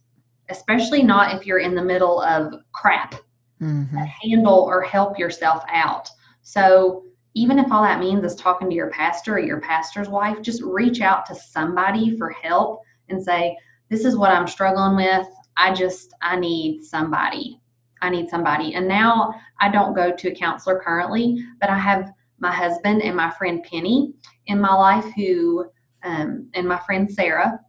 [0.50, 3.16] especially not if you're in the middle of crap.
[3.62, 3.98] Mm-hmm.
[3.98, 6.10] Handle or help yourself out.
[6.44, 10.42] So even if all that means is talking to your pastor or your pastor's wife,
[10.42, 13.58] just reach out to somebody for help and say,
[13.90, 15.28] This is what I'm struggling with.
[15.58, 17.60] I just, I need somebody.
[18.02, 18.74] I need somebody.
[18.76, 23.16] And now I don't go to a counselor currently, but I have my husband and
[23.16, 24.14] my friend Penny
[24.46, 25.66] in my life who,
[26.04, 27.60] um, and my friend Sarah,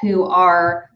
[0.00, 0.90] who are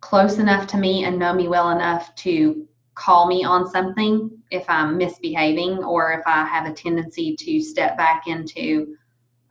[0.00, 4.64] close enough to me and know me well enough to call me on something if
[4.68, 8.96] I'm misbehaving or if I have a tendency to step back into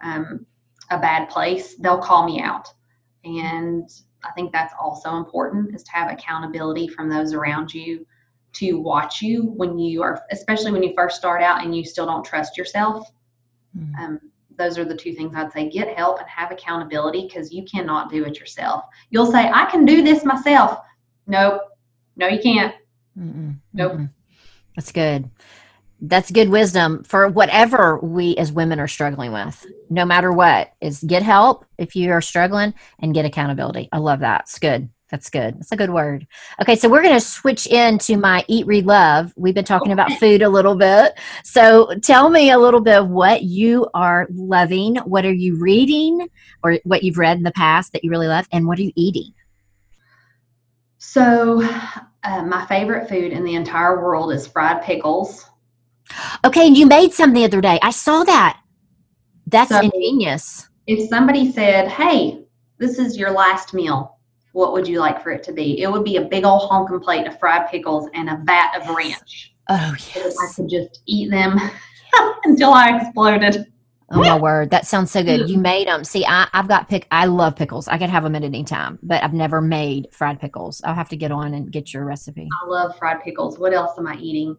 [0.02, 0.46] um,
[0.90, 2.68] a bad place, they'll call me out.
[3.24, 3.90] And
[4.24, 8.06] I think that's also important is to have accountability from those around you
[8.54, 12.06] to watch you when you are, especially when you first start out and you still
[12.06, 13.12] don't trust yourself.
[13.78, 13.96] Mm.
[14.00, 14.20] Um,
[14.58, 18.10] those are the two things I'd say get help and have accountability because you cannot
[18.10, 18.86] do it yourself.
[19.12, 20.80] You'll say, I can do this myself.
[21.28, 21.62] Nope.
[22.16, 22.74] No, you can't.
[23.18, 23.58] Mm-mm.
[23.74, 23.94] Nope.
[23.94, 24.10] Mm-mm.
[24.76, 25.30] That's good.
[26.00, 31.04] That's good wisdom for whatever we as women are struggling with, no matter what, is
[31.04, 33.90] get help if you are struggling and get accountability.
[33.92, 34.42] I love that.
[34.42, 34.90] It's good.
[35.10, 35.58] That's good.
[35.58, 36.28] That's a good word.
[36.62, 39.32] Okay, so we're going to switch into my eat, read, love.
[39.38, 41.18] We've been talking about food a little bit.
[41.44, 44.98] So tell me a little bit of what you are loving.
[44.98, 46.28] What are you reading
[46.62, 48.48] or what you've read in the past that you really love?
[48.52, 49.34] And what are you eating?
[50.98, 51.64] So,
[52.24, 55.50] uh, my favorite food in the entire world is fried pickles.
[56.44, 57.80] Okay, and you made some the other day.
[57.82, 58.60] I saw that.
[59.46, 60.68] That's So- ingenious.
[60.86, 62.42] If somebody said, Hey,
[62.78, 64.17] this is your last meal,
[64.58, 65.82] what would you like for it to be?
[65.84, 68.90] It would be a big old honking plate of fried pickles and a vat of
[68.96, 69.54] ranch.
[69.70, 71.60] Oh, So I could just eat them
[72.44, 73.68] until I exploded.
[74.10, 74.72] Oh, my word.
[74.72, 75.48] That sounds so good.
[75.48, 76.04] You made them.
[76.04, 77.06] See, I, I've got pick.
[77.12, 77.88] I love pickles.
[77.88, 80.82] I could have them at any time, but I've never made fried pickles.
[80.84, 82.50] I'll have to get on and get your recipe.
[82.64, 83.60] I love fried pickles.
[83.60, 84.58] What else am I eating?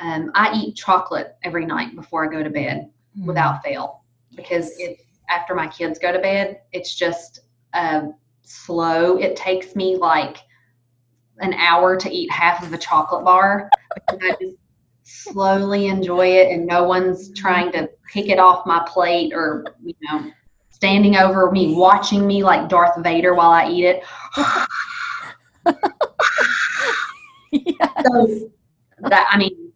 [0.00, 3.24] Um, I eat chocolate every night before I go to bed Mm.
[3.26, 4.02] without fail
[4.36, 7.40] because it's after my kids go to bed, it's just
[8.48, 9.16] slow.
[9.18, 10.38] It takes me like
[11.40, 13.70] an hour to eat half of a chocolate bar.
[13.94, 14.56] because I just
[15.04, 19.94] slowly enjoy it, and no one's trying to pick it off my plate or you
[20.02, 20.30] know
[20.70, 24.02] standing over me watching me like Darth Vader while I eat it.
[27.50, 27.92] Yeah.
[28.06, 28.50] so
[29.00, 29.72] that I mean,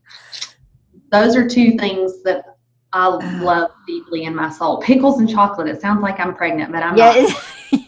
[1.10, 2.56] those are two things that
[2.92, 4.80] I love deeply in my soul.
[4.80, 5.68] Pickles and chocolate.
[5.68, 7.42] It sounds like I'm pregnant, but I'm Yeah, not.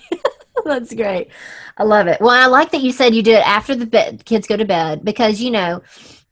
[0.80, 1.28] that's great.
[1.76, 2.20] I love it.
[2.20, 4.64] Well, I like that you said you do it after the bed, kids go to
[4.64, 5.82] bed because you know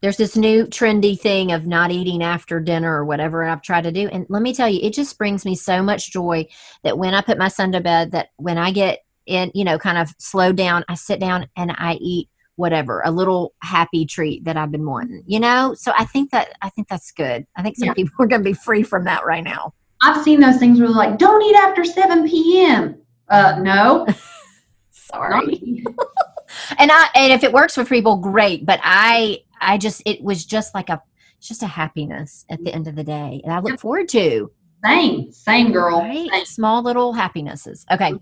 [0.01, 3.93] there's this new trendy thing of not eating after dinner or whatever I've tried to
[3.93, 4.09] do.
[4.09, 6.47] And let me tell you, it just brings me so much joy
[6.83, 9.79] that when I put my son to bed, that when I get in, you know,
[9.79, 14.45] kind of slow down, I sit down and I eat whatever a little happy treat
[14.45, 15.23] that I've been wanting.
[15.27, 17.47] You know, so I think that I think that's good.
[17.57, 17.95] I think some Yeah.
[17.95, 19.73] people are going to be free from that right now.
[20.03, 22.97] I've seen those things where they're like, "Don't eat after 7 p.m."
[23.33, 24.07] Uh, no.
[24.91, 25.85] Sorry.
[26.79, 28.65] and I and if it works for people, great.
[28.67, 31.03] But I I just it was just like a
[31.41, 34.51] just a happiness at the end of the day, and I look forward to
[34.85, 36.01] Same, same girl.
[36.01, 36.45] right Same.
[36.45, 37.85] small little happinesses.
[37.91, 38.13] Okay.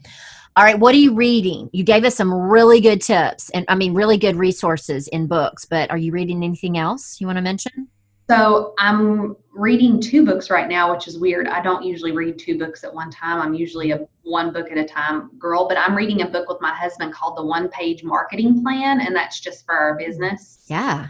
[0.57, 1.71] All right, what are you reading?
[1.73, 5.65] You gave us some really good tips and I mean really good resources in books,
[5.65, 7.89] but are you reading anything else you want to mention?
[8.31, 11.49] So I'm reading two books right now, which is weird.
[11.49, 13.43] I don't usually read two books at one time.
[13.43, 16.61] I'm usually a one book at a time girl, but I'm reading a book with
[16.61, 20.65] my husband called The One Page Marketing Plan, and that's just for our business.
[20.69, 21.09] Yeah.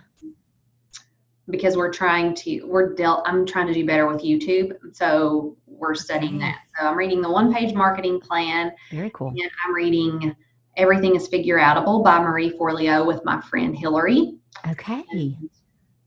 [1.51, 5.97] because we're trying to we're dealt i'm trying to do better with youtube so we're
[5.97, 9.29] studying that so i'm reading the one page marketing plan Very cool.
[9.31, 10.35] and i'm reading
[10.77, 14.39] everything is figure outable by marie forleo with my friend hillary
[14.71, 15.03] Okay.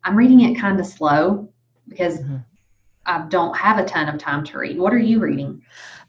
[0.03, 1.47] I'm reading it kind of slow
[1.87, 2.43] because Mhm.
[3.05, 5.61] i don't have a ton of time to read what are you reading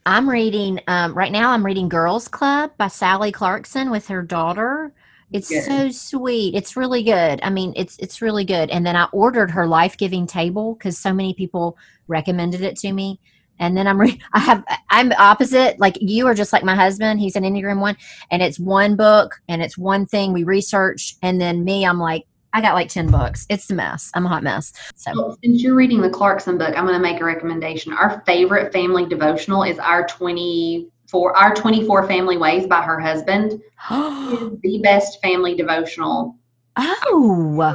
[0.07, 1.51] I'm reading um, right now.
[1.51, 4.93] I'm reading Girls Club by Sally Clarkson with her daughter.
[5.33, 5.63] It's Good.
[5.65, 6.55] so sweet.
[6.55, 7.41] It's really good.
[7.43, 8.69] I mean, it's it's really good.
[8.69, 12.93] And then I ordered her life giving table because so many people recommended it to
[12.93, 13.19] me.
[13.59, 15.81] And then I'm re- I have I'm opposite.
[15.81, 17.19] Like you are just like my husband.
[17.19, 17.97] He's an Enneagram one,
[18.31, 21.15] and it's one book and it's one thing we research.
[21.23, 23.45] And then me, I'm like I got like ten books.
[23.51, 24.11] It's a mess.
[24.15, 24.73] I'm a hot mess.
[24.97, 28.23] So Well, since you're reading the clarkson book i'm going to make a recommendation our
[28.25, 35.21] favorite family devotional is our 24 our 24 family ways by her husband the best
[35.21, 36.37] family devotional
[36.77, 37.75] oh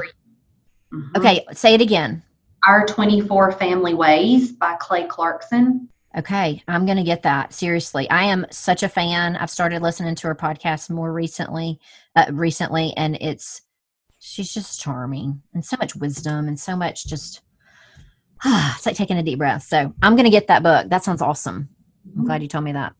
[0.93, 1.15] Mhm.
[1.17, 1.45] okay.
[1.53, 2.23] Say it again.
[2.65, 5.87] Our 24 Family Ways by Clay Clarkson.
[6.17, 7.53] Okay, I'm going to get that.
[7.53, 8.09] Seriously.
[8.09, 9.35] I am such a fan.
[9.35, 11.79] I've started listening to her podcast more recently,
[12.15, 13.61] uh, recently and it's
[14.19, 17.41] she's just charming and so much wisdom and so much just
[18.45, 19.63] it's like taking a deep breath.
[19.63, 20.89] So, I'm to get that book.
[20.89, 21.69] That sounds awesome.
[22.17, 22.93] I'm glad you told me that.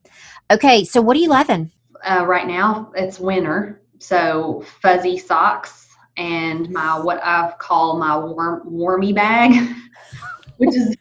[0.51, 1.71] Okay, so what are you loving?
[2.03, 8.69] Uh, right now, it's winter, so fuzzy socks and my what I call my warm
[8.69, 9.75] warmy bag,
[10.57, 10.95] which is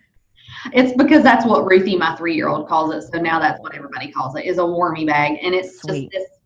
[0.73, 3.03] it's because that's what Ruthie, my three year old, calls it.
[3.13, 6.11] So now that's what everybody calls it is a warmy bag, and it's Sweet.
[6.13, 6.38] just this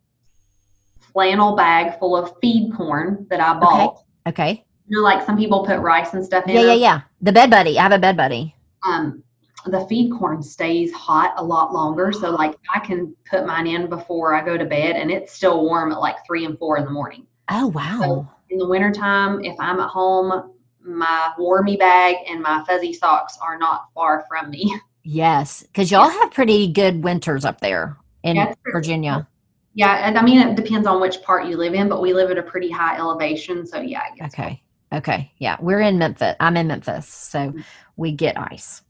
[1.12, 4.04] flannel bag full of feed corn that I bought.
[4.26, 4.52] Okay.
[4.52, 4.64] okay.
[4.88, 6.54] You know, like some people put rice and stuff in.
[6.54, 6.78] Yeah, yeah, them.
[6.80, 7.00] yeah.
[7.22, 7.78] The bed buddy.
[7.78, 8.54] I have a bed buddy.
[8.86, 9.22] um
[9.66, 13.88] the feed corn stays hot a lot longer so like i can put mine in
[13.88, 16.84] before i go to bed and it's still warm at like three and four in
[16.84, 18.28] the morning Oh, wow.
[18.50, 20.50] in the wintertime if i'm at home
[20.84, 24.74] my warmy bag and my fuzzy socks are not far from me
[25.04, 29.28] Yes, cuz y'all have pretty good winters up there in Yeah, it's pretty- Virginia.
[29.74, 32.30] Yeah and i mean it depends on which part you live in but we live
[32.30, 34.62] at a pretty high elevation so yeah Okay.
[34.92, 35.32] Okay.
[35.38, 35.56] Yeah.
[35.60, 36.36] We're in Memphis.
[36.38, 37.08] I'm in Memphis.
[37.08, 37.60] So mm-hmm.
[37.96, 38.82] we get ice.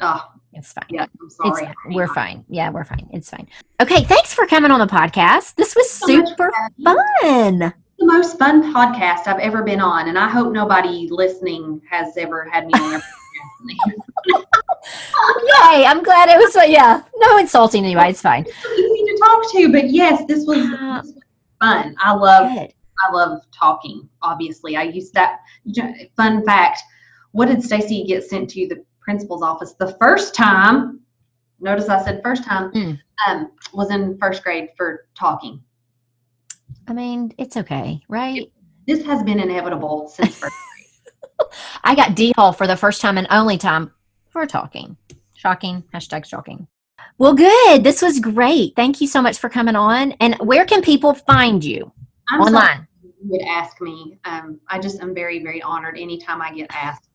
[0.00, 0.84] Oh, It's fine.
[0.90, 1.02] yeah.
[1.04, 2.44] I'm It's, we're fine.
[2.48, 3.08] Yeah, we're fine.
[3.12, 3.48] It's fine.
[3.80, 5.54] Okay, thanks for coming on the podcast.
[5.54, 7.60] This was so super for having me.
[7.60, 7.72] fun.
[8.00, 12.48] the most fun podcast I've ever been on, and I hope nobody listening has ever
[12.50, 13.00] had me on.
[14.26, 15.86] Yay!
[15.86, 16.56] I'm glad it was.
[16.68, 18.10] Yeah, no insulting anybody.
[18.10, 18.44] It's fine.
[19.32, 21.00] Talk to, but yes, this was, Yeah.
[21.02, 21.22] this was
[21.60, 21.94] fun.
[21.98, 22.72] I love Good.
[22.98, 24.08] I love talking.
[24.20, 25.40] Obviously, I used that.
[26.16, 26.80] Fun fact:
[27.32, 31.00] What did Stacy get sent to the principal's office the first time?
[31.60, 32.70] Notice I said first time.
[32.72, 32.98] Mm.
[33.26, 35.62] Um, was in first grade for talking.
[36.88, 38.52] I mean, it's okay, right?
[38.86, 40.54] This has been inevitable since first.
[41.38, 41.48] grade.
[41.84, 43.92] I got D Hall for the first time and only time
[44.28, 44.96] for talking.
[45.36, 45.82] Shocking.
[45.94, 46.66] Hashtag shocking.
[47.18, 47.84] Well, good.
[47.84, 48.74] This was great.
[48.74, 50.12] Thank you so much for coming on.
[50.12, 51.92] And where can people find you
[52.28, 52.86] I'm online?
[53.02, 54.18] you would ask me.
[54.24, 57.08] Um, I just am very, very honored anytime I get asked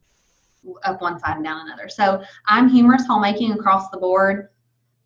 [0.84, 1.90] up one side and down another.
[1.90, 4.50] So I'm humorous homemaking across the board.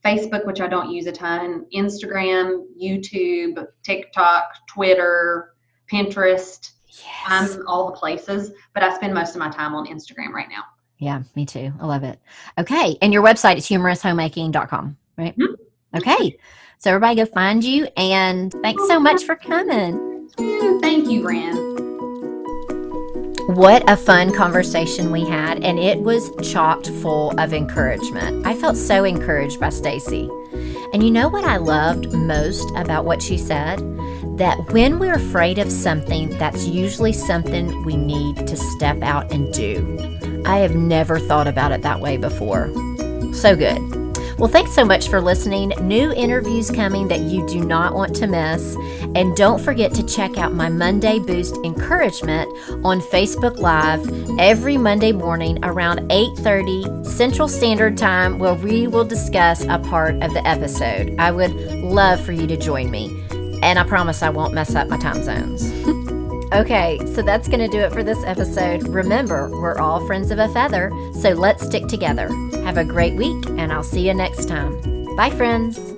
[0.04, 5.54] Facebook, which I don't use a ton, Instagram, YouTube, TikTok, Twitter,
[5.92, 6.72] Pinterest.
[6.88, 7.06] Yes.
[7.28, 10.64] I'm all the places, but I spend most of my time on Instagram right now.
[11.02, 11.74] Yeah, me too.
[11.82, 12.20] I love it.
[12.60, 12.96] Okay.
[13.02, 15.36] And your website is humoroushomemaking.com, right?
[15.36, 15.56] Mhm.
[15.98, 16.38] Okay.
[16.78, 17.88] So everybody go find you.
[17.98, 20.30] And thanks so much for coming.
[20.38, 21.56] Thank you, Ren.
[23.56, 28.46] What a fun conversation we had, and it was chocked full of encouragement.
[28.46, 30.30] I felt so encouraged by Stacy.
[30.94, 33.80] And you know what I loved most about what she said?
[34.38, 39.52] That when we're afraid of something, that's usually something we need to step out and
[39.52, 40.20] do.
[40.46, 42.72] I have never thought about it that way before.
[43.34, 44.02] So good.
[44.42, 45.70] Well, thanks so much for listening.
[45.82, 48.76] New interviews coming that you do not want to miss.
[49.14, 52.50] And don't forget to check out my Monday Boost Encouragement
[52.84, 54.04] on Facebook Live
[54.40, 60.34] every Monday morning around 8:30 Central Standard Time where we will discuss a part of
[60.34, 61.14] the episode.
[61.20, 63.16] I would love for you to join me.
[63.62, 65.72] And I promise I won't mess up my time zones.
[66.54, 68.86] Okay, so that's going to do it for this episode.
[68.90, 72.28] Remember, we're all friends of a feather, so let's stick together.
[72.66, 75.16] Have a great week, and I'll see you next time.
[75.16, 75.91] Bye, friends.